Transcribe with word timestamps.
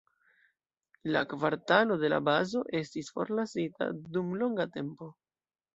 La 1.15 1.21
kvartalo 1.33 1.99
de 2.05 2.11
la 2.15 2.21
bazo 2.31 2.65
estis 2.83 3.15
forlasita 3.19 3.93
dum 4.17 4.37
longa 4.43 4.71
tempo. 4.81 5.17